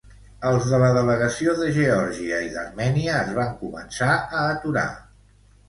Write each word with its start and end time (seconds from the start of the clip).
Els 0.51 0.63
de 0.69 0.77
la 0.83 0.87
delegació 0.95 1.53
de 1.59 1.67
Geòrgia 1.75 2.41
i 2.47 2.49
d'Armènia 2.57 3.21
es 3.21 3.31
van 3.43 3.55
començar 3.63 4.11
a 4.19 4.43
aturar. 4.59 4.91